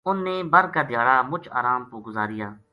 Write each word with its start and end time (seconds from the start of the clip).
انھ 0.09 0.21
نے 0.25 0.35
بر 0.53 0.65
کا 0.73 0.81
دھیاڑا 0.89 1.15
مُچ 1.29 1.43
آرام 1.59 1.81
پو 1.89 1.95
گُزاریا 2.05 2.47